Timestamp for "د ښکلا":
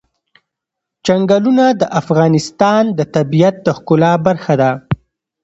3.65-4.13